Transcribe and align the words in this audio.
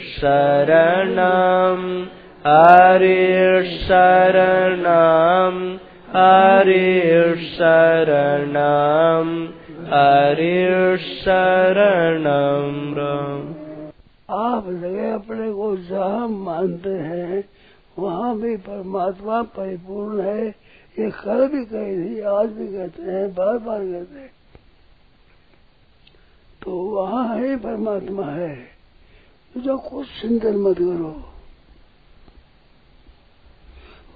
शरणम् 0.00 2.06
हरे 2.46 3.78
शरणम् 3.78 5.76
हरे 6.10 7.36
शरणम् 7.36 9.46
हरे 9.86 10.96
शरणम् 10.96 12.94
राम। 12.98 13.54
आप 14.30 14.70
जगह 14.70 15.14
अपने 15.14 15.52
को 15.52 15.76
जहाँ 15.76 16.28
मानते 16.28 16.88
हैं, 16.88 17.44
वहाँ 17.98 18.40
भी 18.40 18.56
परमात्मा 18.56 19.42
परिपूर्ण 19.42 20.20
है। 20.20 20.54
ये 20.98 21.10
कल 21.10 21.48
भी 21.48 21.64
कही 21.64 22.08
थी 22.08 22.20
आज 22.20 22.48
भी 22.48 22.66
कहते 22.66 23.02
हैं 23.02 23.34
बार 23.34 23.58
बार 23.58 23.78
कहते 23.78 24.04
हैं। 24.18 24.30
तो 26.64 26.70
वहाँ 26.70 27.36
है 27.36 27.56
परमात्मा 27.56 28.26
है। 28.26 28.77
जो 29.58 29.76
कुछ 29.78 30.06
चिंतन 30.20 30.56
मत 30.58 30.78
करो 30.78 31.14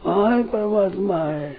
वहाँ 0.07 0.43
परमात्मा 0.45 1.19
है। 1.19 1.53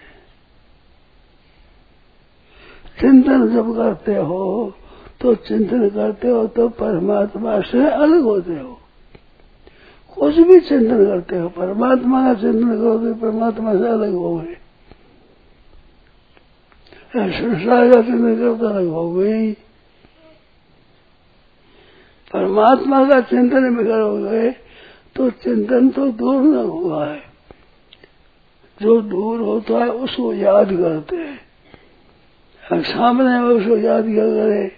चिंतन 2.99 3.48
जब 3.49 3.73
करते 3.75 4.16
हो 4.22 4.73
तो 5.22 5.34
चिंतन 5.38 5.89
करते 5.89 6.27
हो 6.27 6.45
तो 6.48 6.67
परमात्मा 6.70 7.59
से 7.61 7.89
अलग 7.89 8.23
होते 8.23 8.59
हो। 8.59 8.80
कुछ 10.17 10.36
भी 10.38 10.59
चिंतन 10.59 11.05
करते 11.05 11.38
हो, 11.38 11.47
परमात्मा 11.50 12.22
का 12.25 12.34
चिंतन 12.41 12.67
करोगे, 12.72 13.13
परमात्मा 13.22 13.73
से 13.73 13.88
अलग 13.89 14.13
हो 14.13 14.36
गए 14.38 14.55
संसार 17.13 17.91
का 17.91 18.02
चिंतन 18.02 18.36
करते 18.36 18.66
अलग 18.66 18.88
हो 18.89 19.11
गई 19.13 19.52
परमात्मा 22.34 23.10
का 23.10 23.22
चिंतन 23.22 23.64
में 23.64 23.86
करोगे 23.86 24.52
तो 25.16 25.30
चिंतन 25.30 25.90
तो 25.90 26.08
दूर 26.08 26.42
न 26.42 26.56
हुआ 26.56 27.06
है। 27.06 27.22
जो 28.81 29.02
दूर 29.02 29.40
होता 29.40 29.73
है, 29.73 29.90
उसको 29.90 30.34
याद 30.34 30.67
करते 30.72 31.16
हैं। 31.16 31.40
सामने 32.84 33.40
उसको 33.40 33.78
याद 33.78 34.03
क्या 34.03 34.25
करे? 34.25 34.78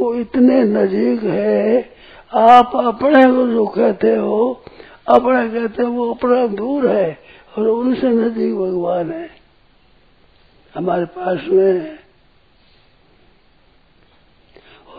वो 0.00 0.14
इतने 0.14 0.62
नजीक 0.62 1.22
है, 1.22 1.90
आप 2.34 2.76
अपने 2.76 3.22
को 3.22 3.48
जो 3.48 3.66
कहते 3.66 4.16
हो, 4.16 4.64
अपने 5.08 5.60
कहते 5.60 5.82
हो, 5.82 5.92
वो 5.92 6.14
अपना 6.14 6.46
दूर 6.46 6.86
है, 6.86 7.18
और 7.58 7.68
उनसे 7.68 8.08
नजीक 8.08 8.54
भगवान 8.54 9.10
है। 9.10 9.30
हमारे 10.74 11.04
पास 11.04 11.38
में 11.48 11.98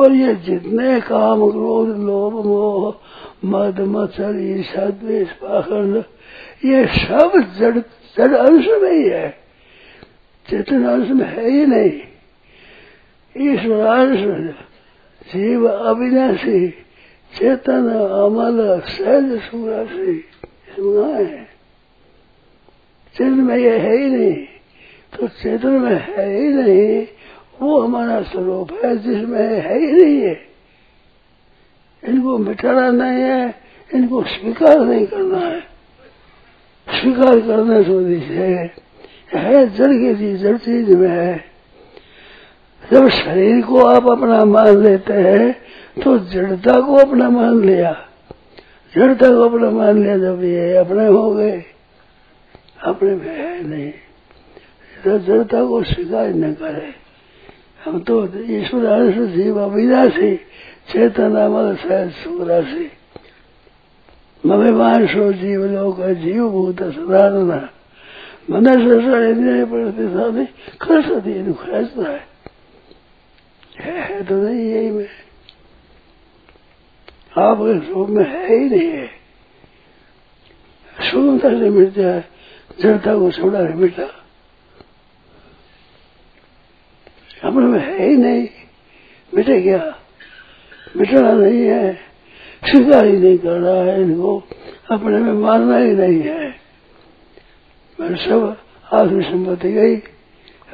और 0.02 0.11
ये 0.11 0.36
जितने 0.36 0.99
काम 1.02 1.39
क्रोध 1.52 1.97
लोभ 1.97 2.45
मोह, 2.45 2.95
मद 3.45 3.80
मत्सर 3.80 4.39
ईर्षा 4.41 4.85
द्वेष 4.85 5.31
पाखंड, 5.31 6.03
ये 6.66 6.85
सब 6.88 7.31
जड़ 7.59 7.77
जड़ 8.17 8.35
अंश 8.35 8.66
नहीं 8.83 9.09
है 9.09 9.30
चेतन 10.50 10.83
अंश 10.83 11.09
में 11.09 11.25
है 11.25 11.50
ही 11.50 11.66
नहीं। 11.66 12.02
ईश्वरांश 13.35 14.19
जीव 15.33 15.67
अविनाशी, 15.67 16.69
चेतन, 17.33 17.88
अमल, 18.23 18.80
सहज, 18.80 19.39
सुराशी 19.41 20.25
है। 21.23 21.44
चेतन 23.16 23.39
में 23.39 23.57
ये 23.57 23.78
है 23.78 23.97
ही 23.97 24.09
नहीं 24.09 24.45
तो 25.13 25.28
चेतन 25.28 25.69
में 25.69 26.00
है 26.09 26.30
ही 26.35 26.47
नहीं। 26.47 27.05
वो 27.64 27.81
हमारा 27.81 28.22
स्वरूप 28.22 28.72
है, 28.86 28.97
जिसमें 28.97 29.61
है 29.61 29.80
ही 29.80 29.92
नहीं 29.92 30.22
है। 30.22 30.42
इनको 32.03 32.38
मिटाना 32.38 32.92
नहीं 32.92 33.22
है, 33.22 33.56
इनको 33.94 34.23
स्वीकार 34.23 34.80
नहीं 34.80 35.06
करना 35.08 35.38
है। 35.38 35.59
स्वीकार 36.88 37.39
करने 37.39 37.84
से 37.84 38.16
है 38.36 38.84
है 39.34 39.66
जड़ 39.75 39.94
की 39.94 40.16
चीज़ 40.16 40.41
जड़ 40.44 40.57
चीज़ 40.57 40.97
में 40.97 41.09
है। 41.09 41.44
जब 42.91 43.07
शरीर 43.09 43.66
को 43.66 43.85
आप 43.85 44.09
अपना 44.09 44.45
मान 44.45 44.84
लेते 44.84 45.13
हैं 45.13 45.51
तो 46.03 46.18
जड़ता 46.19 46.80
को 46.81 46.95
अपना 46.95 47.30
मान 47.30 47.63
लिया। 47.66 47.91
जड़ता 48.95 49.30
को 49.30 49.41
अपना 49.41 49.69
मान 49.69 50.03
लिया, 50.03 50.18
जब 50.18 50.44
ये 50.44 50.75
अपने 50.78 51.07
हो 51.07 51.34
गए, 51.34 51.63
अपने 52.84 53.16
में 53.16 53.35
है 53.38 53.68
नहीं। 53.68 53.91
तो 55.03 55.19
जड़ता 55.19 55.66
को 55.66 55.84
स्वीकार 55.84 56.28
न 56.28 56.53
करे। 56.53 57.03
हम 57.85 57.99
तो 57.99 58.44
ईश्वर 58.44 58.85
अंश 58.85 59.16
जीव 59.29 59.59
अविनाशी 59.59 60.35
चेतन 60.91 61.35
अमल 61.35 61.75
सहज 61.75 62.11
सुराशि 62.11 62.91
मभिमांशो 64.45 65.31
जीव 65.33 65.66
लोक 65.66 66.01
जीव 66.01 66.49
भूत 66.49 66.83
सदानंद 66.83 67.69
मनुष्य 68.49 69.29
इंद्रिय 69.29 69.66
प्रतिष्ठा 69.66 70.44
कर 70.85 71.01
सकती 71.01 71.31
है 71.31 71.53
खेचता 71.53 72.11
है। 72.11 72.27
है 73.79 74.23
तो 74.23 74.35
नहीं, 74.35 74.61
यही 74.61 74.91
में। 74.91 75.07
आपके 77.38 77.85
स्वरूप 77.85 78.09
में 78.09 78.25
है 78.29 78.59
ही 78.59 78.69
नहीं 78.69 78.89
है। 78.89 79.09
शून्यता 81.11 81.50
से 81.50 81.69
मिट 81.69 81.94
जाए 81.94 82.23
जनता 82.81 83.15
को 83.15 83.31
छोड़ा 83.31 83.59
नहीं 83.59 83.75
मिटा 83.75 84.22
अपने 87.44 87.66
में 87.66 87.80
है 87.80 88.09
ही 88.09 88.18
नहीं। 88.18 88.48
मिटे 89.36 89.62
क्या? 89.62 89.96
मिटना 90.98 91.31
नहीं 91.31 91.62
है। 91.62 91.94
स्वीकार 92.66 93.06
ही 93.06 93.18
नहीं 93.18 93.38
कर 93.38 93.59
रहा 93.59 93.92
है 93.92 94.02
इनको। 94.02 94.44
अपने 94.92 95.18
में 95.18 95.34
मानना 95.34 95.78
ही 95.78 95.92
नहीं 95.92 96.22
है। 96.22 96.56
मैं 98.00 98.16
सब 98.16 98.58
आत्म 98.94 99.22
सम्मति 99.22 99.72
गई 99.72 99.96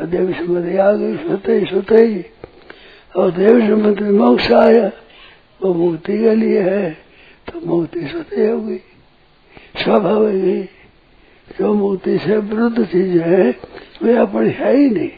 देवी 0.01 0.33
सम्मति 0.33 0.77
आ 0.77 0.91
गई, 0.91 1.17
सोते 1.17 1.53
ही 1.53 1.65
सोते 1.65 1.95
ही। 1.95 2.25
और 3.15 3.31
देवी 3.31 3.61
में 3.61 4.11
मोक्ष 4.11 4.51
आया। 4.51 4.91
वो 5.61 5.73
मुक्ति 5.73 6.17
के 6.17 6.35
लिए 6.35 6.61
है 6.61 6.97
तो 7.53 7.61
मुक्ति 7.65 8.01
सोते 8.01 8.47
होगी। 8.47 8.77
स्वभाव 9.83 10.31
गई 10.31 10.63
जो 11.59 11.73
मुक्ति 11.73 12.17
से 12.17 12.37
विरुद्ध 12.37 12.85
चीज़ 12.85 13.21
है, 13.21 13.55
वे 14.03 14.15
अपनी 14.15 14.49
है 14.49 14.77
ही 14.77 14.89
नहीं। 14.89 15.11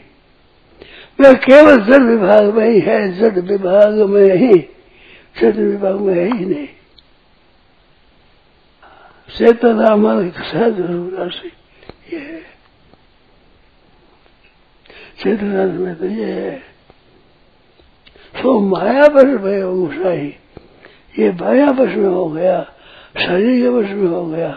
वे 1.18 1.32
केवल 1.44 1.76
जड़ 1.84 2.02
विभाग 2.02 2.54
में 2.54 2.68
ही 2.68 2.80
है, 2.80 3.00
जड़ 3.18 3.38
विभाग 3.40 3.94
में 4.10 4.34
ही 4.36 4.58
चेतन 5.38 5.62
विभाग 5.62 6.00
में 6.00 6.14
है 6.14 6.24
ही 6.28 6.44
नहीं। 6.44 6.66
चेतन 9.28 9.78
सहज 10.42 10.80
राशि 11.14 11.52
ये 12.12 12.42
चेतन 15.22 15.76
में 15.80 15.94
तो 15.94 16.06
ये 16.06 16.32
है। 16.32 16.56
तो 18.34 18.58
माया 18.60 19.06
वश 19.14 19.40
में 19.40 19.62
गुसाई 19.62 20.26
ये 21.18 21.30
माया 21.32 21.66
वश 21.70 21.94
में 21.96 22.08
हो 22.08 22.28
गया, 22.28 22.60
शरीर 23.18 23.60
के 23.62 23.68
वश 23.68 23.90
में 23.90 24.08
हो 24.08 24.24
गया, 24.26 24.52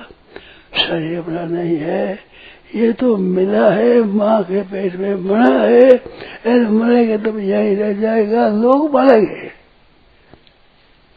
शरीर 0.78 1.18
अपना 1.20 1.44
नहीं 1.46 1.78
है। 1.78 2.20
ये 2.76 2.94
तो 2.94 3.18
मिला 3.18 3.70
है, 3.70 4.04
माँ 4.04 4.44
के 4.44 4.62
पेट 4.62 4.96
में 4.96 5.16
मरा 5.16 5.60
है 5.60 5.90
ऐसे 6.46 6.60
मरेगा 6.60 7.18
तो 7.18 7.40
यही 7.40 7.76
रह 7.76 7.94
जाएगा, 7.94 8.48
लोग 8.48 8.94
मारेंगे। 8.94 9.52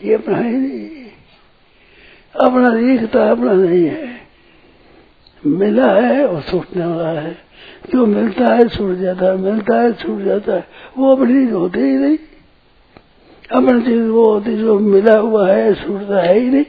ये 0.09 0.14
अपना 0.14 0.38
ही 0.38 0.56
नहीं 0.56 0.98
अपना 2.41 2.70
दिखता 2.70 3.31
अपना 3.31 3.53
नहीं 3.53 3.84
है। 3.84 4.20
मिला 5.47 5.92
है 5.92 6.26
और 6.26 6.42
छूटने 6.42 6.86
वाला 6.86 7.20
है। 7.20 7.38
जो 7.92 8.06
मिलता 8.06 8.54
है, 8.54 8.69
छूट 8.69 8.97
जाता 8.97 9.26
है, 9.26 9.36
मिलता 9.36 9.80
है, 9.80 9.92
छूट 9.92 10.22
जाता 10.22 10.54
है। 10.54 10.66
वो 10.98 11.16
अपनी 11.16 11.32
चीज़ 11.32 11.54
होती 11.54 11.80
ही 11.80 11.97
नहीं। 11.97 12.19
अपनी 13.53 13.82
चीज़ 13.82 14.03
वो 14.03 14.32
होती 14.32 14.56
जो 14.56 14.78
मिला 14.78 15.19
हुआ 15.19 15.50
है, 15.50 15.75
छूटता 15.75 16.20
है 16.20 16.38
ही 16.38 16.50
नहीं। 16.50 16.65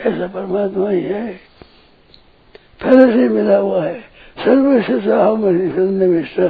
ऐसा 0.00 0.26
परमात्मा 0.26 0.90
ही 0.90 1.00
है। 1.00 1.53
पहले 2.82 3.12
से 3.12 3.28
मिला 3.28 3.56
हुआ 3.56 3.84
है। 3.84 4.00
सर्व 4.38 4.82
चाहो 5.00 5.36
मेरी 5.36 5.68
सन्निविष्टा 5.68 6.48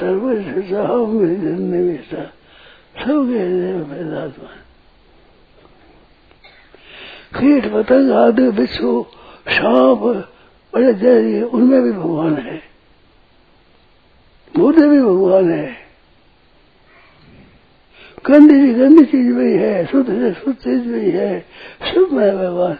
सर्व 0.00 0.34
चाहो 0.70 1.06
मेरी 1.06 1.36
सन्निविष्टा 1.36 2.22
सबके 2.98 3.38
हृदय 3.38 3.72
में 3.72 3.82
वेदात्मा 3.82 4.48
कीट, 7.40 7.72
पतंग 7.72 8.10
आदि 8.10 8.50
बिच्छू 8.50 9.06
सांप, 9.48 9.98
बड़े 10.74 10.94
जहरी 10.94 11.42
उनमें 11.42 11.82
भी 11.82 11.92
भगवान 11.92 12.36
है। 12.36 12.62
मुद्दे 14.58 14.88
भी 14.88 15.00
भगवान 15.00 15.50
है। 15.50 15.76
गंदी 18.26 18.54
भी 18.54 18.74
गंदी 18.74 19.04
चीज़ 19.04 19.36
भी 19.36 19.52
है, 19.52 19.86
शुद्ध 19.86 20.10
से 20.10 20.32
शुद्ध 20.32 20.58
चीज़ 20.58 20.88
भी 20.88 21.10
है। 21.10 21.40
सब 21.82 22.08
में 22.12 22.38
भगवान। 22.38 22.78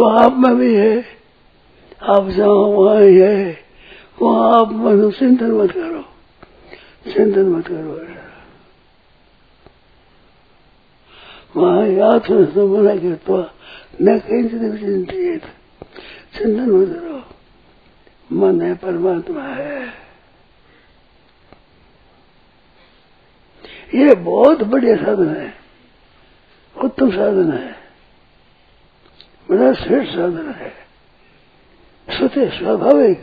तो 0.00 0.04
आप 0.04 0.36
में 0.36 0.56
भी 0.56 0.74
है। 0.74 1.04
आप 2.02 2.28
जहाँ 2.28 2.48
वहाँ 2.48 3.00
ही। 3.00 3.18
है 3.18 3.58
वहाँ 4.22 4.60
आप 4.60 4.72
मन, 4.72 5.10
चिंतन 5.10 5.50
मत 5.50 5.70
करो। 5.70 6.02
चिंतन 7.12 7.40
मत 7.40 7.66
करो। 7.66 8.20
वहाँ 11.60 11.80
वहाँ 11.80 12.14
आत्म 12.14 12.46
समना 12.46 12.96
कृत्वा 12.96 13.50
न 14.02 14.18
किंचित 14.18 14.80
चिंतित 14.80 15.42
चिंतन 16.38 16.70
मत 16.70 16.88
करो। 16.88 17.34
मन 18.36 18.62
है, 18.62 18.74
परमात्मा 18.74 19.42
है। 19.42 19.86
ये 23.94 24.14
बहुत 24.14 24.62
बढ़िया 24.62 24.96
साधन 24.96 25.34
है। 25.36 25.54
उत्तम 26.84 27.10
साधन 27.10 27.52
है। 27.52 27.79
बड़ा 29.50 29.72
श्रेष्ठ 29.72 30.12
साधन 30.12 30.50
है। 30.50 30.72
स्वतः 32.10 32.58
स्वाभाविक। 32.58 33.20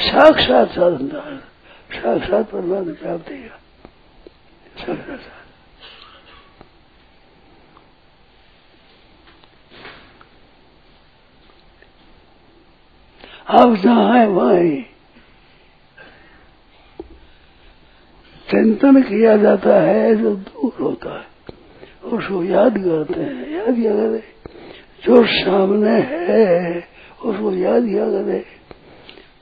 साक्षात 0.00 0.68
साधन। 0.68 1.40
साक्षात 1.92 2.50
परमात्मा 2.50 2.92
प्राप्ति 2.92 3.50
अब 13.48 13.76
जहाँ 13.76 14.18
है, 14.18 14.26
वहाँ 14.26 14.54
ही। 14.54 14.82
चिंतन 18.50 19.02
किया 19.02 19.36
जाता 19.36 19.80
है, 19.80 20.16
जो 20.16 20.36
दूर 20.36 20.82
होता 20.82 21.20
है, 21.20 21.26
उसको 22.04 22.44
याद 22.44 22.78
करते 22.78 23.20
हैं। 23.20 23.50
याद 23.50 23.74
किया 23.74 23.92
करे 23.92 24.39
जो 25.06 25.26
सामने 25.26 25.90
है 25.90 26.80
उसको 27.24 27.52
याद 27.52 27.82
किया 27.82 28.04
करे 28.04 28.44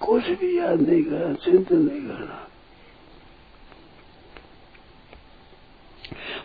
कुछ 0.01 0.25
भी 0.25 0.59
याद 0.59 0.81
नहीं 0.81 1.03
करना 1.03 1.35
चिंतन 1.35 1.77
नहीं 1.77 2.01
करना। 2.01 2.45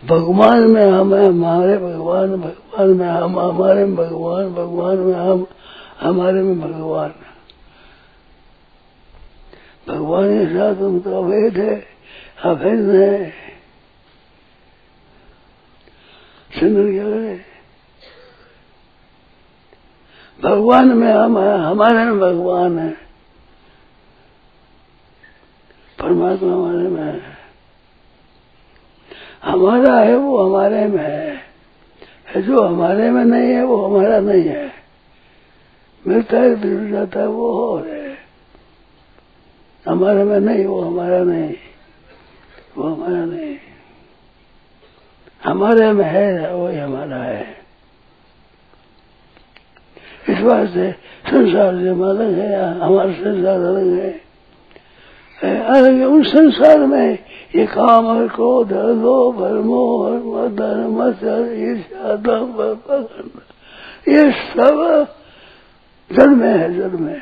भगवान 0.05 0.59
में 0.59 0.91
हम 0.91 1.15
है, 1.15 1.25
हमारे 1.25 1.77
भगवान 1.77 2.35
भगवान 2.35 2.89
में 2.89 3.07
हम, 3.07 3.39
हमारे 3.39 3.85
में 3.85 3.95
भगवान 3.95 4.53
भगवान 4.53 4.97
में 4.97 5.15
हम, 5.15 5.47
हमारे 5.99 6.41
में 6.41 6.59
भगवान। 6.59 7.13
भगवान 9.87 10.39
के 10.39 10.45
साथ 10.45 10.81
उनका 10.81 11.17
अभेद 11.17 11.57
है 11.57 11.87
अभिन्न 12.43 13.01
है। 13.01 13.33
सुंदर 16.59 16.91
क्या 16.91 17.21
है? 17.21 17.52
भगवान 20.43 20.87
में 20.87 21.13
हम 21.13 21.39
है, 21.39 21.57
हमारे 21.57 21.93
में 21.93 22.19
भगवान 22.19 22.79
है। 22.79 22.89
परमात्मा 25.99 26.53
हमारे 26.53 26.89
में 26.89 27.03
है। 27.03 27.21
हमारा 29.43 29.99
है, 29.99 30.15
वो 30.15 30.49
हमारे 30.49 30.87
में 30.87 31.03
है। 31.03 31.43
जो 32.41 32.67
हमारे 32.67 33.11
में 33.11 33.25
नहीं 33.25 33.49
है, 33.49 33.63
वो 33.63 33.87
हमारा 33.87 34.19
नहीं 34.19 34.43
है। 34.43 34.71
मिलता 36.07 36.37
है 36.37 36.55
बिगड़ 36.55 36.91
जाता 36.91 37.19
है, 37.19 37.27
वो 37.27 37.67
और 37.67 37.87
है। 37.87 38.17
हमारे 39.87 40.23
में 40.23 40.39
नहीं, 40.39 40.65
वो 40.65 40.81
हमारा 40.81 41.23
नहीं। 41.23 41.53
वो 42.77 42.83
हमारा 42.83 43.25
नहीं। 43.25 43.57
हमारे 45.43 45.91
में 45.91 46.05
है, 46.05 46.55
वही 46.55 46.77
हमारा 46.77 47.17
है। 47.17 47.62
इस 50.29 50.39
बात 50.39 50.69
से 50.69 50.91
संसार 51.27 51.73
से 51.75 51.89
अलग 51.89 52.37
है, 52.39 52.79
हमारा 52.79 53.11
संसार 53.11 53.59
अलग 53.59 53.87
है। 53.99 54.23
अलग 55.59 55.93
है, 55.93 56.05
उस 56.05 56.31
संसार 56.31 56.79
में 56.79 57.19
ये 57.55 57.65
काम 57.65 58.05
और 58.07 58.27
क्रोध, 58.27 58.71
लोभ, 58.73 59.41
और 59.41 59.59
मोह 59.59 60.09
ईर्षा 61.53 62.15
दम 62.15 62.53
ये 64.07 64.31
सब 64.31 65.07
जड़ 66.11 66.27
में 66.27 66.57
है, 66.57 66.73
जड़ 66.73 66.97
में। 66.97 67.21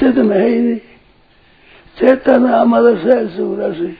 चित्त 0.00 0.18
में 0.18 0.38
है 0.38 0.48
ही 0.48 0.60
नहीं। 0.60 0.78
चेतन 1.96 2.46
अमर 2.46 2.96
से 2.96 3.28
सुरसी 3.28 3.98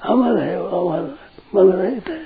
अमर 0.00 0.38
है 0.38 0.60
वो 0.62 0.68
अमर 0.68 1.18
मन 1.54 1.72
रहित 1.72 2.08
है, 2.08 2.20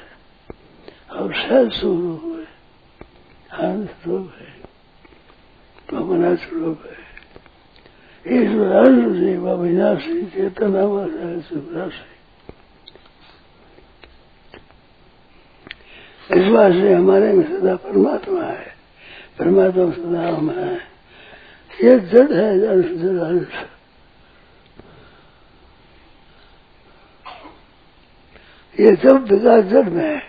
और 1.12 1.32
सह 1.32 1.68
स्वरूप 1.68 2.22
है 2.24 3.64
आनंद 3.64 3.88
स्वरूप 3.88 4.32
है। 4.40 4.63
अपना 5.92 6.34
स्वरूप 6.34 6.82
है 6.86 7.04
ईश्वर 8.42 8.84
शिव 9.14 9.50
अविनाशी 9.50 10.22
चेतन 10.22 10.74
अमर 10.74 11.10
है 11.10 11.40
सुरसी 11.40 12.14
इस 16.30 16.44
बात 16.44 16.72
से 16.72 16.92
हमारे 16.92 17.32
में 17.32 17.60
सदा 17.60 17.76
परमात्मा 17.76 18.44
है। 18.44 18.74
परमात्मा 19.38 19.90
सदा 19.90 20.36
हम 20.36 20.50
है। 20.50 20.74
ये 21.84 22.00
जड़ 22.00 22.32
है 22.32 22.66
अंश 22.66 22.86
जड़ 22.86 23.18
अंश 23.18 23.48
ये 28.80 28.96
सब 28.96 29.26
विकास 29.32 29.64
जड़ 29.64 29.90
में 29.90 30.16
है। 30.16 30.20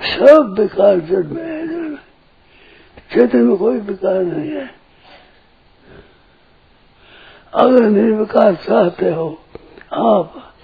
सब 0.00 0.56
विकास 0.58 0.98
जड़ 0.98 1.26
में 1.26 1.42
है 1.42 1.83
क्षेत्र 3.14 3.38
में 3.38 3.56
कोई 3.56 3.78
विकास 3.78 4.26
नहीं 4.26 4.50
है। 4.50 4.74
अगर 7.54 7.82
निर्विकार 7.82 8.54
चाहते 8.54 9.10
हो, 9.10 9.42
आप 9.92 10.54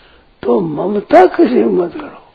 तो 0.43 0.61
ममता 0.61 1.27
किसी 1.27 1.65
मत 1.65 1.93
करो। 1.93 2.33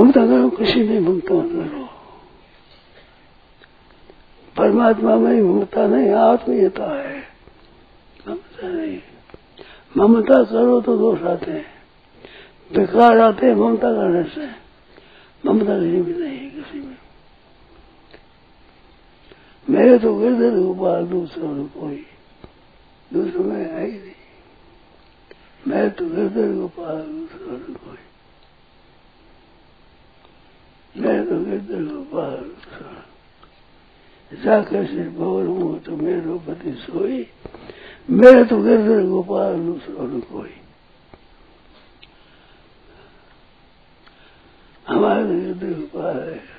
ममता 0.00 0.26
करो, 0.26 0.50
किसी 0.50 0.82
में 0.82 1.00
ममता 1.00 1.34
मत 1.34 1.42
करो। 1.42 1.88
परमात्मा 4.56 5.16
में 5.16 5.34
ही 5.34 5.42
ममता 5.42 5.86
नहीं, 5.86 6.10
आत्मीयता 6.10 7.02
है। 7.02 7.22
ममता 8.28 8.68
नहीं। 8.68 8.98
ममता 9.96 10.42
करो 10.44 10.80
तो 10.80 10.96
दोष 10.96 11.22
आते 11.22 11.50
हैं। 11.50 11.66
बेकार 12.76 13.18
आते 13.18 13.46
हैं 13.46 13.54
ममता 13.54 13.92
करने 13.92 14.22
से। 14.22 14.68
ममता 15.48 15.78
कहीं 15.80 16.02
भी 16.02 16.12
नहीं 16.12 16.38
है 16.38 16.50
किसी 16.50 16.80
में 16.80 16.96
मेरे 19.68 19.98
तो 19.98 20.14
गिरधर 20.18 20.58
गोपाल 20.58 21.06
दूसरों 21.06 21.56
ने 21.56 21.64
कोई 21.64 22.06
दूसरों 23.12 23.44
में 23.44 23.72
है 23.72 23.86
ही 23.86 23.98
नहीं। 23.98 24.14
मैं 25.68 25.90
तो 25.90 26.06
गिरधर 26.06 26.52
गोपाल 26.52 27.02
दूसरा 27.02 27.52
ने 27.52 27.74
कोई 27.74 27.96
मैं 30.94 31.28
तो 31.28 31.38
गिरधर 31.44 31.82
गोपाल 31.94 32.36
दूसरा 32.36 33.04
जाकर 34.32 34.86
से 34.86 35.08
भवर 35.08 35.46
हूँ 35.46 35.80
तो 35.80 35.96
मेरो 35.96 36.38
पति 36.38 36.72
सोई। 36.72 37.26
मेरे 38.10 38.44
तो 38.44 38.62
गिरधर 38.62 39.02
गोपाल 39.06 39.56
दूसरों 39.56 40.08
ने 40.08 40.20
कोई। 40.20 40.54
हमारे 44.86 45.40
गिरधर 45.40 45.80
गोपाल 45.80 46.28
है। 46.28 46.57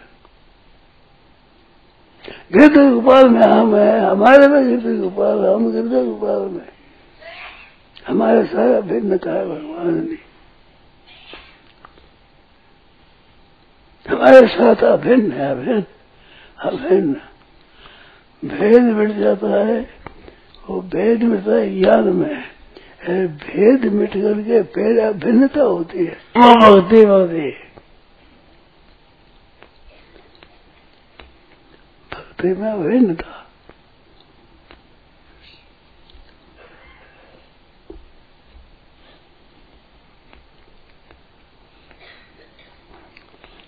गिरधर 2.28 2.90
गोपाल 2.90 3.30
में 3.30 3.42
हम 3.42 3.76
है, 3.76 4.00
हमारे 4.00 4.48
में 4.48 4.70
गिरधर 4.70 5.02
गोपाल 5.02 5.46
हम 5.46 5.72
गिरधर 5.72 6.04
गोपाल 6.04 6.50
में। 6.50 6.68
हमारे 8.08 8.44
सारा 8.44 8.80
भिन्नता 8.80 9.32
है 9.32 9.46
भगवान 9.46 10.08
ने। 10.10 10.30
हमारे 14.12 14.48
साथ 14.48 14.76
अभिन्न 14.76 15.32
है, 15.32 15.52
अभिन्न 15.52 15.84
अभिन्न। 16.60 17.16
भेद 18.46 18.82
मिट 18.82 19.12
जाता 19.12 19.66
है, 19.66 19.90
वो 20.70 20.82
भेद 20.82 21.24
मिटता 21.24 21.52
है 21.52 21.80
ज्ञान 21.80 22.04
में 22.04 22.44
भेद 23.28 23.94
मिट 23.94 24.10
करके 24.10 24.64
फिर 24.64 25.00
अभिन्नता 25.00 25.62
होती 25.62 26.06
है। 26.06 26.18
भक्ति 26.38 27.04
होती 27.04 27.52
भक्ति 32.40 32.54
में 32.54 32.72
अभिन्नता 32.72 33.48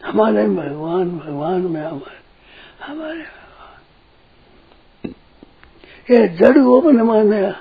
हमारे 0.06 0.48
भगवान 0.48 1.20
भगवान 1.20 1.62
में 1.62 1.82
हमारे 1.82 2.20
हमारे 2.84 3.20
भगवान। 3.20 3.90
ये 6.12 6.28
जड़ 6.28 6.58
को 6.58 6.82
अपने 6.82 7.04
माने, 7.04 7.52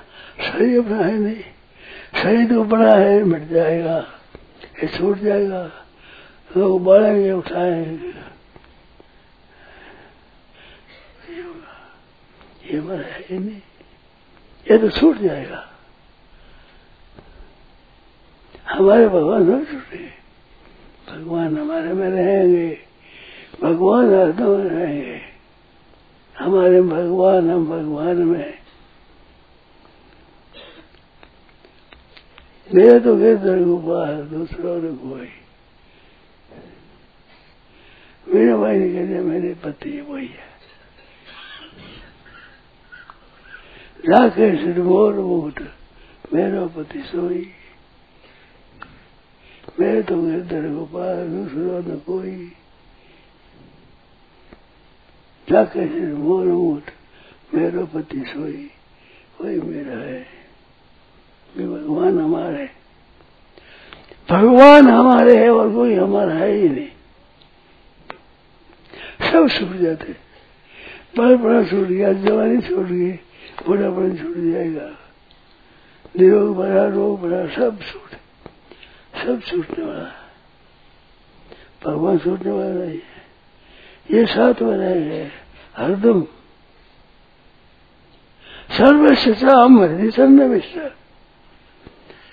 शरीर 0.47 0.79
अपना 0.79 0.97
है 0.97 1.13
नहीं। 1.13 1.43
शरीर 2.23 2.49
तो 2.49 2.63
बड़ा 2.63 2.95
है, 2.95 3.23
मिट 3.23 3.47
जाएगा, 3.49 3.97
ये 4.83 4.87
छूट 4.87 5.17
जाएगा। 5.17 5.71
लोग 6.57 6.83
बढ़ेंगे 6.83 7.31
उठाएँगे। 7.31 8.30
ये 12.71 12.81
बड़ा 12.81 13.03
है 13.03 13.39
नहीं 13.39 13.61
ये 14.71 14.77
तो 14.77 14.89
छूट 14.89 15.17
जाएगा। 15.17 15.67
हमारे 18.69 19.07
भगवान 19.07 19.41
न 19.43 19.65
छूटे। 19.65 20.13
भगवान 21.11 21.57
हमारे 21.57 21.93
में 21.93 22.09
रहेंगे, 22.09 22.79
भगवान 23.61 24.13
हरदम 24.13 24.67
रहेंगे। 24.67 25.21
हमारे 26.37 26.81
भगवान, 26.81 27.51
हम 27.51 27.65
भगवान 27.65 28.17
में। 28.17 28.61
मेरे 32.73 32.99
तो 32.99 33.15
गिरधर 33.15 33.63
गोपाल 33.63 34.21
दूसरों 34.21 34.81
ने 34.81 34.91
कोई। 34.91 35.29
मेरे 38.27 38.55
भाई 38.55 38.79
ने 38.79 38.93
कह 38.93 39.05
दिया 39.05 39.21
मेरे 39.21 39.53
पति 39.53 40.01
वही 40.01 40.27
है। 40.27 40.50
राकेश 44.09 44.77
मोर 44.77 45.13
मुकुट, 45.13 45.59
मेरा 46.33 46.65
पति 46.65 46.99
सोई। 46.99 47.51
मेरे 49.79 50.01
तो 50.01 50.21
गिरधर 50.21 50.69
गोपाल, 50.69 51.27
दूसरों 51.27 51.83
न 51.83 51.97
कोई। 51.97 52.51
मोर 56.13 56.45
मुकुट, 56.45 56.91
मेरा 57.55 57.85
पति 57.85 58.23
सोई। 58.27 58.71
वही 59.41 59.61
मेरा 59.61 59.97
है। 59.97 60.27
भगवान 61.57 62.19
हमारे 62.19 62.69
भगवान 64.29 64.87
हमारे 64.87 65.37
है 65.37 65.49
और 65.49 65.73
कोई 65.73 65.93
हमारा 65.93 66.33
है 66.33 66.51
ही 66.51 66.69
नहीं। 66.69 66.87
सब 69.31 69.47
छूट 69.49 69.77
जाते 69.77 70.15
बड़ा 71.17 71.35
बड़ा 71.35 71.63
छूट 71.63 71.87
गया, 71.87 72.13
जवानी 72.13 72.61
छूट 72.61 72.87
गई। 72.87 73.19
बुढ़ापन 73.67 74.15
छूट 74.17 74.35
जाएगा। 74.51 74.89
निरोग 76.19 76.55
बड़ा 76.57 76.85
रोग 76.87 77.21
बड़ा 77.21 77.45
सब 77.47 77.79
छूट। 77.81 78.11
सब 79.23 79.41
छूटने 79.41 79.85
वाला 79.85 80.09
भगवान 81.85 82.17
छूटने 82.17 82.51
वाला 82.51 82.73
नहीं 82.73 82.99
है। 82.99 83.21
ये 84.11 84.25
साथ 84.25 84.61
में 84.61 84.77
रहेंगे 84.77 85.31
हरदम। 85.77 86.21
सर्वशिक्षा 88.71 89.57
हम 89.57 89.79
हृदय 89.81 90.27
मिश्र 90.27 90.91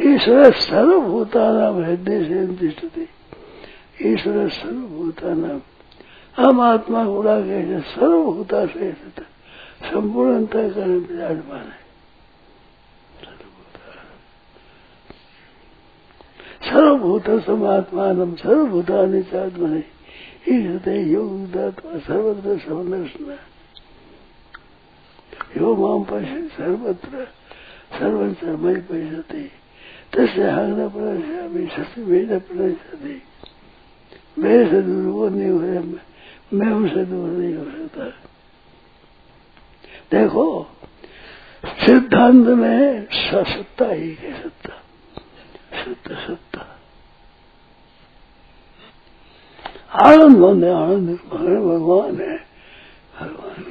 ईश्वर 0.02 0.52
सर्वभूतानाम 0.52 1.84
हृदय 1.84 2.24
से 2.24 3.08
ईश्वर 4.12 4.48
सर्वभूतानाम 4.48 5.60
हम 6.36 6.60
आत्मा 6.60 7.04
गुड़ा 7.04 7.40
के 7.40 7.80
सर्वभूता 7.80 8.66
से 8.66 8.92
संपूर्ण 9.82 10.34
अंतकरण 10.34 10.98
विराजमान 10.98 11.66
है। 11.66 11.86
सर्वभूत 16.64 17.28
समात्मान 17.44 18.34
सर्वभूतानि 18.34 19.22
चात्मने 19.22 19.84
हृदय 20.48 21.00
योग 21.12 21.56
सर्वत्र 22.00 22.58
समदर्शन 22.58 23.38
यो 25.56 25.74
माम 25.76 26.04
पश्य 26.04 26.40
सर्वत्र, 26.56 27.24
सर्वं 27.98 28.32
सर्वमय 28.34 28.74
पश्यते। 28.80 29.42
तस्य 30.12 30.50
हंग 30.50 30.78
प्रणश्यामी 30.90 31.66
सत्य 31.66 32.02
वेद 32.02 32.32
प्रणश्यते 32.42 33.14
मेरे 34.38 34.64
से 34.70 34.80
दूर 34.82 35.06
वो 35.06 35.28
नहीं 35.28 35.50
हो 35.50 35.58
मैं 36.54 36.70
उनसे 36.72 37.04
दूर 37.04 37.28
नहीं 37.28 37.54
हो 37.54 37.64
सकता 37.64 38.27
देखो, 40.10 40.66
सिद्धांत 41.66 42.46
में 42.46 43.06
सत्ता 43.10 43.88
ही 43.88 44.14
है 44.14 44.42
सत्ता। 44.42 44.74
शुद्ध 45.84 46.16
सत्ता। 46.16 46.60
आनंद 50.02 50.38
होने, 50.38 50.70
आनंद 50.70 51.08
भगवान 51.08 52.20
है। 52.20 52.36
भगवान 53.20 53.64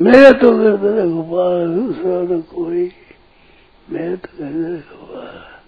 मेरे 0.00 0.32
तो 0.32 0.58
गर्दन 0.58 1.12
गोपाल 1.14 1.74
दूसरा 1.74 2.26
तो 2.26 2.42
कोई। 2.42 2.92
मेरे 3.90 4.16
तो 4.16 4.28
गर्दन 4.38 4.76
गोपाल 4.76 5.58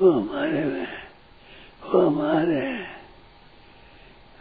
वो 0.00 0.12
हमारे 0.12 0.64
में 0.64 0.86
वो 1.84 2.06
हमारे 2.06 2.89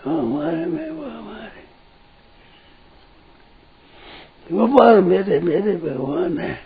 हमारे 0.05 0.65
में, 0.65 0.89
वो 0.89 1.05
हमारे। 1.05 1.67
गोपाल 4.51 5.01
मेरे 5.01 5.39
मेरे 5.39 5.75
भगवान 5.75 6.37
है। 6.37 6.59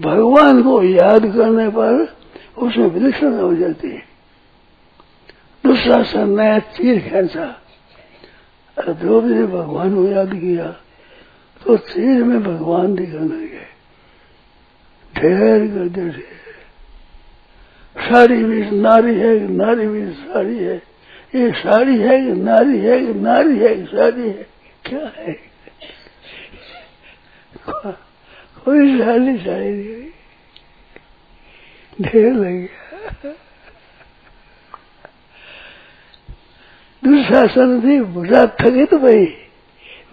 भगवान 0.00 0.62
को 0.62 0.82
याद 0.82 1.22
करने 1.26 1.68
पर 1.68 2.16
उसमें 2.58 2.86
विलक्षण 2.86 3.40
हो 3.40 3.54
जाती 3.54 3.88
है। 3.88 4.12
दुशासन 5.66 6.28
ने 6.40 6.60
तीर 6.60 6.98
खेचा 7.00 7.44
द्रौपदी 8.76 9.34
ने 9.34 9.46
भगवान 9.46 9.94
को 9.94 10.06
याद 10.08 10.34
किया 10.34 10.70
तो 11.62 11.76
तीर 11.76 12.24
में 12.24 12.42
भगवान 12.42 12.94
दिखने 12.94 13.18
लगे 13.18 13.66
ढेर 15.14 15.66
करते 15.68 16.10
थे 16.10 16.41
साड़ी 18.02 18.44
भी 18.44 18.70
नारी 18.70 19.14
है, 19.14 19.32
नारी 19.52 19.86
भी 19.86 20.12
साड़ी 20.12 20.58
है। 20.58 20.76
ये 21.34 21.50
साड़ी 21.52 21.98
है 21.98 22.18
कि 22.20 22.32
नारी 22.32 22.78
है 22.78 22.98
कि 23.06 23.14
नारी 23.14 23.58
है 23.58 23.74
कि 23.76 23.84
साड़ी 23.86 24.28
है। 24.28 24.46
क्या 24.86 25.12
है? 25.16 25.32
कोई 28.64 28.98
साड़ी 28.98 29.36
साड़ी 29.38 29.70
नहीं। 29.70 30.10
ढेर 32.02 32.32
लग 32.32 32.52
गया। 32.52 33.32
दुशासन 37.02 37.80
थी 37.80 38.00
बुरा 38.00 38.42
थके 38.60 38.84
तो 38.86 38.98
भाई। 38.98 39.24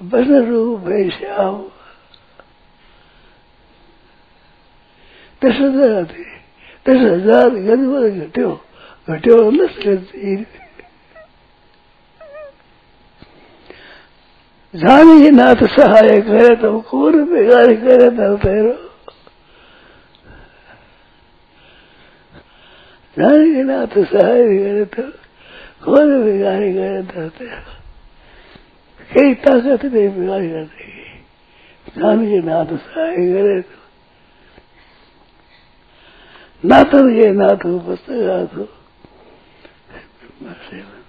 बस 0.03 0.27
रूप 0.48 0.79
भाई 0.79 1.10
श्याम। 1.10 1.62
दस 5.41 5.55
हज़ार 5.55 6.03
दस 6.89 7.01
हज़ार 7.01 7.50
गज 7.67 7.86
बर 7.91 8.10
घट्यो 8.25 8.50
घट्यो 9.10 9.38
दस 9.51 9.77
गज 9.86 10.46
जानी 14.74 15.29
नाथ 15.31 15.62
सहाय 15.75 16.10
करे 16.22 16.55
तो 16.62 16.69
कौन 16.89 17.24
बिगाड़ 17.29 17.74
करे 17.74 18.10
तो 18.17 18.36
तेरो 18.38 18.74
जानी 23.17 23.63
नाथ 23.63 23.98
सहाय 24.12 24.43
करे 24.46 24.86
तो 24.93 25.03
कौन 25.86 26.13
बिगाड़ी 26.24 26.72
करे 26.74 27.01
तो 27.10 27.27
तेरो 27.39 27.74
कई 29.10 29.34
ताकत 29.41 29.86
नहीं 29.86 30.10
बिगाड़ 30.10 30.43
कर 30.43 30.63
देगी 30.69 31.00
जानी 31.98 32.41
नाथ 36.66 36.84
सहाय 36.84 36.94
करे 36.94 37.00
तो 37.00 37.08
नाथन 37.08 37.18
ये 37.18 37.32
नाथ 37.32 37.56
हो 37.56 37.80
पुस्तक 37.80 38.54
हो 38.54 38.66
से 40.70 41.00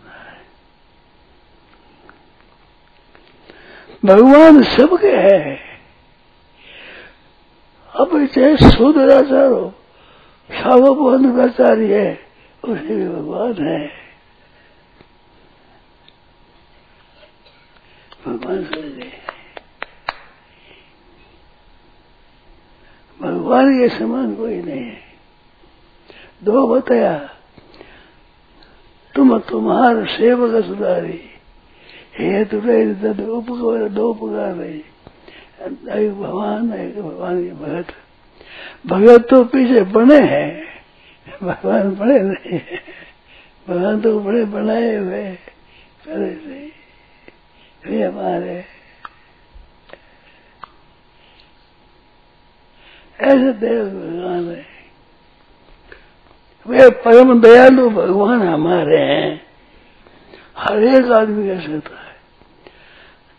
भगवान 4.04 4.62
सबके 4.62 5.11
है। 5.11 5.59
अब 7.97 8.26
चाहे 8.26 8.57
शूद्राचार 8.57 9.47
हो 9.47 9.75
सावधाचारी 10.50 11.90
है 11.90 12.21
उसे 12.64 12.97
भी 12.97 13.09
भगवान 13.09 13.52
है। 13.52 13.87
भगवान 18.26 18.64
समझे। 18.64 19.12
भगवान 23.23 23.80
के 23.80 23.99
समान 23.99 24.35
कोई 24.35 24.62
नहीं 24.62 24.85
है। 24.85 25.09
दो 26.42 26.66
बताया, 26.66 27.16
तुम 29.14 29.38
तुम्हार 29.40 30.04
सेवक 30.09 30.64
सुधारी 30.64 31.20
हेतु 32.18 32.61
तद 32.61 33.20
उपकार, 33.20 33.88
दो 33.88 34.09
उपकार 34.09 34.62
एक 34.62 36.12
भगवान 36.14 36.73
एक 36.75 37.00
भगवान 37.02 37.42
के 37.44 37.52
भगत 37.54 37.92
भगत 38.87 39.26
तो 39.30 39.44
पीछे 39.44 39.80
बने 39.92 40.20
हैं, 40.26 40.50
भगवान 41.42 41.94
बड़े 41.97 42.18
नहीं 42.20 42.52
है, 42.52 42.82
भगवान 43.68 44.00
तो 44.00 44.18
बड़े 44.20 44.44
बनाए 44.47 44.97
हुए 44.97 45.25
से 46.06 46.70
वे 47.87 48.02
हमारे। 48.02 48.64
ऐसे 53.18 53.52
देव 53.52 53.85
भगवान 53.87 54.49
है। 54.49 54.79
वे 56.66 56.88
परम 57.02 57.40
दयालु 57.40 57.88
भगवान 57.90 58.42
हमारे 58.42 58.98
हैं। 58.98 59.40
हर 60.56 60.82
एक 60.84 61.10
आदमी 61.12 61.48
कह 61.48 61.60
सकता 61.60 61.96
है। 61.96 62.08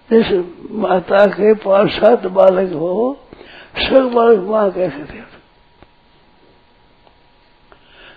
जैसे 0.09 0.37
माता 0.75 1.25
के 1.25 1.53
पास 1.63 1.89
सात 1.91 2.25
बालक 2.27 2.73
हो 2.73 2.93
सब 3.77 4.11
बालक 4.13 4.39
माँ 4.49 4.71
कैसे 4.71 5.03
थे 5.03 5.21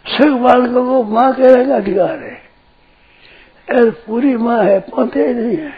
सब 0.07 0.33
बालकों 0.43 0.85
को 0.85 1.03
माँ 1.11 1.33
कहने 1.35 1.65
का 1.67 1.77
अधिकार 1.77 2.19
है। 2.19 2.35
अरे 3.69 3.91
पूरी 4.07 4.37
माँ 4.37 4.63
है, 4.65 4.79
पौधे 4.81 5.33
नहीं 5.35 5.57
है। 5.57 5.73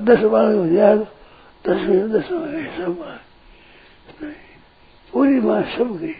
दस 0.00 0.20
बालक 0.24 0.56
हो 0.56 0.66
जाए 0.68 0.96
दस 1.64 1.80
दस 2.12 2.28
सब 2.76 2.94
पूरी 5.12 5.40
माँ 5.40 5.62
सबकी 5.76 6.14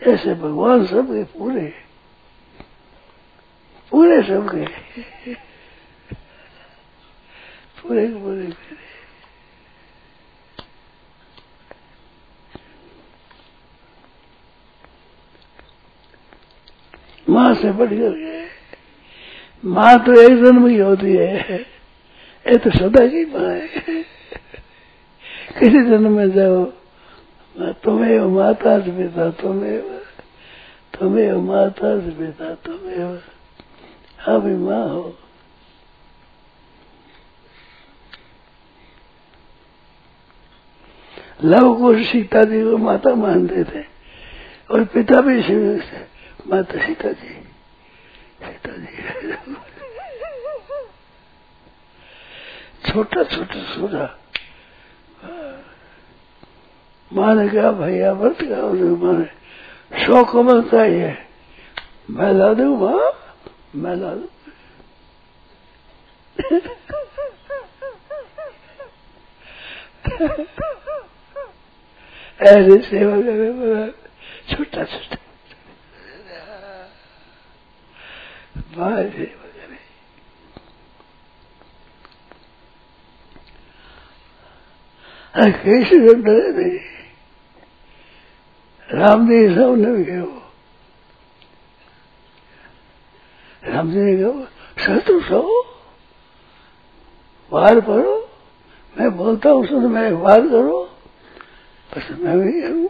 ऐसे 0.00 0.34
भगवान 0.34 0.86
सबके 0.86 1.22
पूरे। 1.24 1.72
पूरे 3.92 4.22
सबके 4.22 4.64
पूरे 7.82 8.06
पूरे 8.06 8.06
पूरे। 8.08 8.52
माँ 17.28 17.54
से 17.54 17.70
बढ़कर 17.72 18.16
गए 18.18 18.48
माँ 19.64 19.96
तो 19.98 20.20
एक 20.20 20.44
जन्म 20.44 20.66
ही 20.66 20.76
होती 20.78 21.12
है। 21.16 21.58
ये 22.46 22.56
तो 22.56 22.70
सदा 22.70 23.06
की 23.06 23.24
माँ 23.24 23.50
है। 23.50 23.68
किसी 25.58 25.82
जन्म 25.84 26.12
में 26.12 26.30
जाओ। 26.30 26.64
तुम्हें 27.58 28.20
माता 28.20 28.78
से 28.80 28.90
पिता 28.90 29.30
तुम्हें 29.30 29.80
तुम्हें 30.94 31.32
माता 31.32 31.90
पिता 32.10 32.54
तुम्हें 32.54 33.18
भी 34.40 34.54
माँ 34.56 34.88
हो। 34.88 35.18
लव 41.44 41.74
को 41.78 41.94
सीता 42.04 42.42
जी 42.44 42.62
को 42.62 42.76
माता 42.76 43.14
मानते 43.14 43.64
थे 43.64 43.84
और 44.70 44.84
पिता 44.84 45.20
भी 45.20 45.42
माता 46.46 46.86
सीता 46.86 47.12
जी। 47.12 47.34
सीता 48.44 48.76
जी। 48.76 48.92
छोटा 52.86 53.22
छोटा 53.24 53.62
सूरा 53.74 54.06
माने 57.14 57.48
क्या 57.48 57.70
भैया 57.70 58.12
व्रत 58.12 58.38
का 58.42 58.60
माने? 59.02 59.26
सौ 60.06 60.22
कमल 60.24 60.62
चाहिए। 60.62 61.16
मैं 62.10 62.32
ला 62.32 62.52
दू, 62.54 62.76
माँ? 62.76 63.10
मैं 63.74 63.96
ला 63.96 64.14
दू। 64.14 64.28
ऐसे 72.42 72.78
सेवा 72.82 73.16
छोटा 74.50 74.84
छोटा 74.84 75.16
माँ 78.76 79.02
सेवा 79.02 79.42
कैसे 85.64 86.14
डरे 86.14 86.50
नहीं। 86.56 86.93
रामदेव 88.88 89.54
सब 89.54 89.74
भी 89.86 90.04
कहो, 90.04 90.42
रामदेव 93.64 94.22
कहो, 94.22 94.46
शत्रु 94.84 95.20
सो 95.20 95.40
वार 97.52 97.80
करो 97.80 98.14
मैं 98.94 99.10
बोलता 99.16 99.50
हूँ, 99.50 99.66
सुन, 99.66 99.86
मैं 99.92 100.10
वार 100.12 100.40
करो, 100.48 100.82
बस 101.90 102.08
मैं 102.20 102.38
भी 102.38 102.60
करूँ 102.60 102.88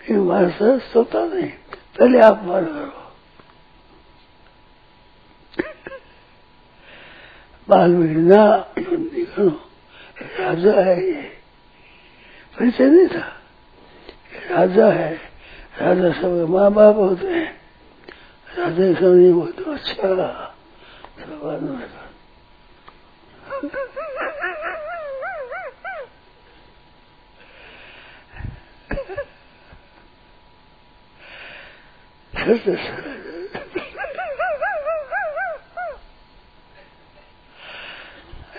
फिर 0.00 0.18
वार 0.18 0.50
सरस 0.50 0.92
होता 0.96 1.24
नहीं, 1.24 1.50
पहले 1.98 2.20
आप 2.20 2.44
वार 2.44 2.64
करो। 2.64 2.98
बाल 7.68 7.90
ना 7.90 8.44
करो 8.76 9.48
राजा 10.38 10.80
है 10.80 10.96
ये 11.02 11.22
परिचय 12.54 12.86
नहीं 12.86 13.08
था। 13.08 13.39
राजा 14.50 14.86
है। 14.86 15.14
राजा 15.80 16.12
सब 16.20 16.46
माँ 16.50 16.70
बाप 16.72 16.96
होते 16.96 17.26
हैं। 17.26 17.60
राजा 18.58 19.00
समझे 19.00 19.32
बहुत 19.32 19.68
अच्छा 19.68 20.08
आदमी 21.50 21.84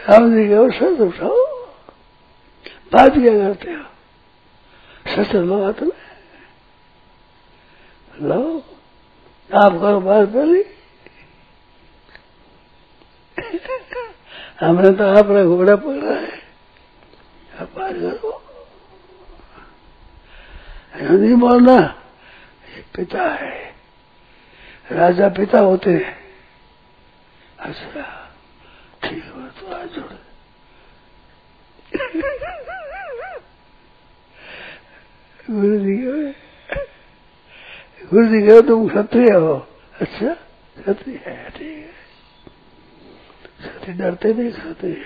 हम 0.07 0.35
जी 0.35 0.47
के 0.47 0.69
सच 0.71 1.01
उठाओ। 1.01 1.37
बात 2.93 3.11
क्या 3.11 3.33
करते 3.33 3.71
हो? 3.71 3.83
सच 5.11 5.35
लो 5.35 5.65
हाथ 5.65 5.81
में 5.81 5.91
लो, 8.21 8.63
आप 9.53 9.71
करो 9.71 9.99
बात 9.99 10.27
पहली। 10.27 10.63
हमने 14.59 14.89
तो 14.89 15.03
अपना 15.03 15.43
घोड़ा 15.43 15.75
पकड़ा 15.75 16.11
है। 16.11 16.41
आप 17.59 17.75
बात 17.75 17.93
करो। 17.93 18.43
नहीं 20.95 21.35
बोलना। 21.35 22.01
ये 22.69 22.85
पिता 22.95 23.23
है। 23.23 23.75
राजा 24.91 25.29
पिता 25.29 25.59
होते 25.59 25.89
हैं। 25.89 26.19
अच्छा 27.59 28.29
ठीक 29.03 29.23
है 29.23 29.49
तो 29.49 29.75
आज 29.75 29.87
जोड़। 29.87 30.13
गुरु 35.49 35.77
जी 35.79 35.95
गुरु 38.09 38.25
जी 38.27 38.39
कहो 38.47 38.61
तुम 38.61 38.87
क्षत्रिय 38.89 39.31
हो। 39.31 39.53
अच्छा? 40.01 40.33
क्षत्रिय 40.77 41.15
है, 41.25 41.49
ठीक 41.49 41.77
है। 41.77 41.93
क्षत्रिय 43.59 43.95
डरते 43.97 44.33
नहीं, 44.33 44.51
क्षत्रिय 44.51 45.03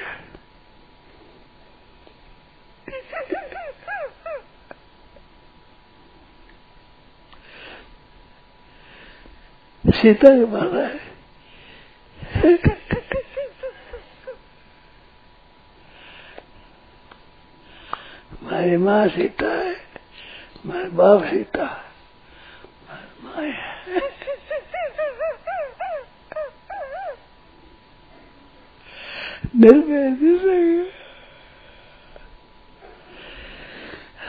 सीता 9.85 10.29
के 10.29 10.45
माना 10.45 10.81
है 10.81 11.03
हमारी 18.41 18.77
माँ 18.77 19.07
सीता। 19.07 19.64
हमारे 20.65 20.89
बाप 20.89 21.23
सीता 21.23 21.65
माँ 23.23 23.45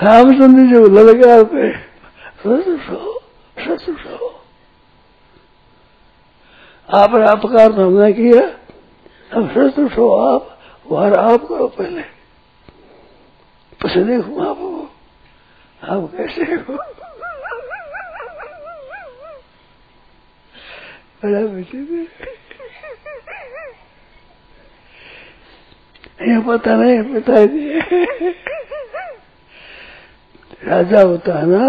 रामचंद्र 0.03 0.62
जी 0.62 0.81
को 0.81 0.88
ललकार 0.88 1.44
पे। 1.44 1.72
शत्रु 1.72 2.77
सो 2.79 3.20
शत्रु 3.59 3.94
सो। 3.94 4.29
आपने 6.94 7.27
अपकार 7.27 7.72
तो 7.72 7.87
हमने 7.87 8.12
किया। 8.12 8.42
अब 9.37 9.49
शत्रु 9.49 9.88
सो 9.88 10.05
आप 10.16 10.59
वार 10.90 11.14
आप 11.14 11.40
करो 11.40 11.68
पहले। 11.68 12.03
पसे 13.81 14.05
देखू 14.05 14.44
आप 14.44 14.65
आप 15.87 16.11
कैसे 16.16 16.44
हो 16.55 16.75
बड़ा 21.22 21.40
बेटे 21.46 21.79
ये 26.22 26.37
पता 26.46 26.75
नहीं, 26.77 27.03
पिता 27.12 27.44
जी 27.46 27.64
राजा 30.68 31.01
होता 31.01 31.38
है 31.38 31.46
ना, 31.46 31.64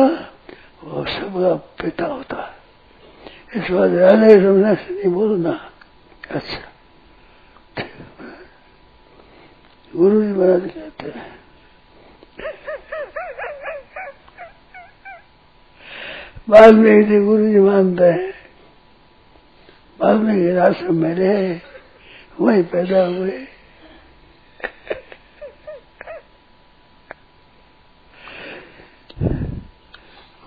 वो 0.84 1.06
सबका 1.06 1.54
पिता 1.82 2.06
होता 2.06 2.38
है। 2.42 3.62
इस 3.62 3.72
बात 3.72 3.92
राजा 3.92 4.30
समझने 4.30 4.76
से 4.76 4.94
नहीं 4.94 5.12
बोलना। 5.14 5.52
अच्छा। 6.32 6.62
गुरु 9.96 10.22
जी 10.22 10.32
महाराज 10.32 10.66
कहते 10.72 11.06
हैं। 11.10 11.47
बाद 16.48 16.74
में 16.74 16.92
इसे 17.00 17.20
गुरु 17.26 17.48
जी 17.48 17.60
मानते 17.60 18.04
हैं। 18.04 18.32
बाद 20.00 20.16
में 20.16 20.36
गिराश्रम 20.38 20.96
में 20.96 21.14
रहे 21.16 21.60
वही 22.40 22.62
पैदा 22.64 23.06
हुए। 23.06 23.32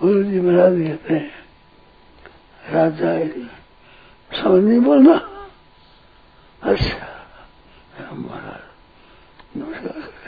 गुरु 0.01 0.23
जी 0.23 0.39
महाराज 0.39 0.77
कहते 0.77 1.13
हैं, 1.13 1.31
राजा 2.71 3.11
समझ 4.31 4.63
नहीं 4.63 4.79
बोलना। 4.79 5.15
अच्छा 6.61 7.05
राम 7.99 8.25
महाराज, 8.25 8.63
नमस्कार। 9.57 10.20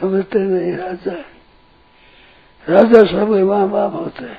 समझते 0.00 0.38
नहीं, 0.38 0.72
राजा। 0.76 1.12
राजा 2.66 3.02
सबके 3.04 3.42
माँ 3.44 3.68
बाप 3.70 3.92
होते 3.92 4.24
हैं। 4.24 4.38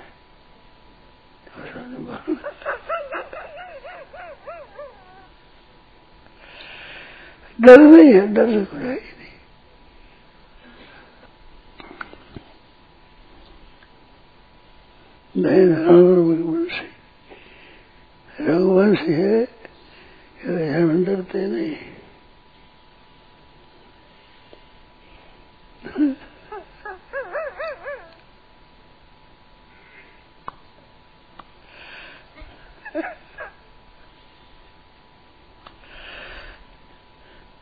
डर 7.60 7.78
नहीं 7.78 8.14
है, 8.14 8.28
डर 8.34 8.46
से 8.50 8.66
कुछ 8.66 8.80
है 8.80 8.94
ही 8.94 9.12
नहीं। 9.20 9.36
नहीं 15.36 15.64
रघुवंशी 15.76 16.88
रघुवंशी 18.30 19.14
है 19.14 20.82
हम 20.82 21.04
डरते 21.06 21.46
नहीं। 21.48 21.91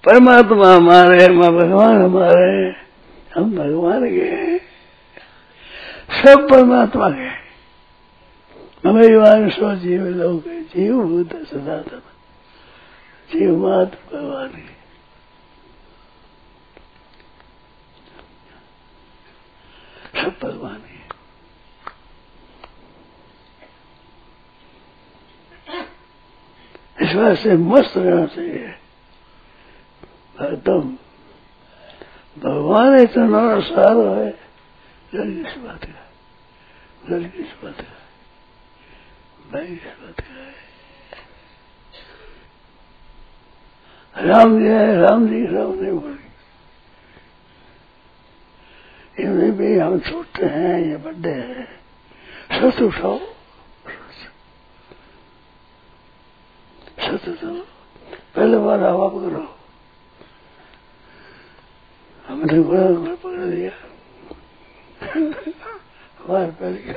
परमात्मा 0.03 0.73
हमारे, 0.75 1.27
माँ 1.27 1.51
भगवान 1.51 2.01
हमारे, 2.01 2.75
हम 3.35 3.55
भगवान 3.55 4.05
के 4.09 4.57
सब 6.21 6.47
परमात्मा 6.49 7.09
के 7.09 7.27
हमें 8.87 9.49
स्व 9.49 9.75
जीव 9.75 10.05
लोग 10.17 10.47
जीव 10.73 11.01
भूत, 11.03 11.33
सनातन, 11.47 12.01
जीव 13.29 13.57
मात, 13.57 13.91
भगवान 14.13 14.49
के 14.49 14.77
सब 20.21 20.35
भगवान 20.43 20.77
के 20.77 20.97
बात 27.13 27.37
से 27.37 27.53
मस्त 27.53 27.97
रहना 27.97 28.25
चाहिए। 28.25 28.75
एकदम 30.41 30.97
भगवान 32.37 32.99
इतना 32.99 33.59
सारो 33.59 34.13
है। 34.13 34.29
डर 35.15 35.43
किस 35.43 35.57
बात 35.57 35.85
का 35.85 36.09
डर 37.09 37.23
किस 37.27 37.51
बात 37.63 37.81
का 37.81 37.95
भय 39.51 39.67
किस 39.67 39.99
बात 40.01 40.19
का 40.19 40.33
है 40.33 40.49
राम 44.27 44.59
जी 44.59 44.65
है 44.65 45.01
राम 45.01 45.27
जी, 45.27 45.45
राम 45.45 45.73
नहीं 45.73 45.91
बोली। 45.91 46.25
इनमें 49.23 49.51
भी 49.57 49.79
हम 49.79 49.99
छोटे 49.99 50.45
हैं, 50.45 50.79
ये 50.79 50.97
बड़े 50.97 51.33
हैं। 51.33 51.67
सच 52.61 52.81
उठाओ। 52.81 53.19
सच 57.09 57.25
तो 57.41 57.49
पहले 58.35 58.57
बार 58.57 58.79
हवा 58.83 59.07
पकड़ो। 59.09 59.43
हमने 62.25 62.59
बड़ा 62.61 62.89
घर 62.91 63.15
पकड़ 63.15 63.45
दिया 63.45 63.71
बार 66.27 66.51
पहले 66.59 66.93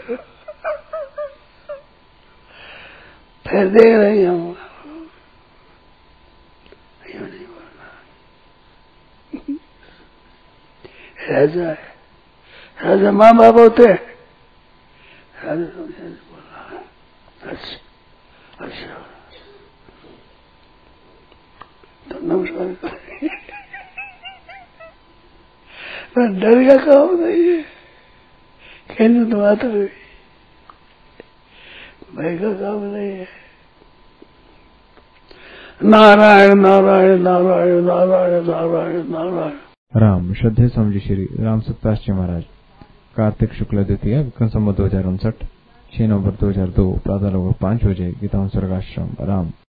फिर 3.46 3.68
देख 3.68 3.92
रहे 3.94 4.24
हम। 4.24 4.40
नहीं 7.02 7.46
बोलना। 7.46 7.86
राजा 11.30 11.68
है। 11.70 11.90
राजा 12.78 13.10
माँ 13.12 13.32
बाप 13.36 13.56
होते 13.58 13.82
हैं। 13.82 14.00
राजा 15.44 15.66
समझे 15.66 16.08
बोला 16.28 16.60
अच्छा। 17.50 17.76
अच्छा 18.60 18.94
तो 22.10 22.11
नमस्कार। 22.22 22.66
डर 26.34 26.58
का 26.66 26.76
काम 26.84 27.14
नहीं 27.20 27.42
है 27.44 27.62
कहने 28.90 29.24
तो 29.30 29.36
बात 29.38 29.64
हुई 29.64 29.86
भय 32.16 32.36
का 32.38 32.52
काम 32.60 32.82
नहीं 32.84 33.10
है 33.10 33.26
नारायण 35.84 36.54
नारायण 36.56 37.22
नारायण 37.22 37.82
नारायण 37.84 38.44
नारायण 38.46 39.08
नारायण। 39.10 39.56
राम, 39.92 40.32
श्रद्धे 40.34 40.68
समझी 40.68 41.00
श्री 41.00 41.24
राम 41.40 41.60
सत्ताश 41.62 42.04
जी 42.04 42.12
महाराज। 42.12 42.44
कार्तिक 43.16 43.52
शुक्ल 43.54 43.84
द्वितीय 43.84 44.18
विक्रम 44.18 44.48
संबत 44.50 44.76
दो 44.76 44.84
हज़ार 44.84 45.06
उनसठ। 45.06 45.42
छह 45.92 46.06
नवंबर 46.06 46.30
दो 46.40 46.48
हज़ार 46.50 46.68
दो 46.70 46.90
प्रातः 47.04 47.26
लगभग 47.26 47.54
पाँच 47.62 47.84
बजे, 47.84 48.10
गीता 48.20 48.46
सर्गाश्रम 48.50 49.08
राम। 49.28 49.52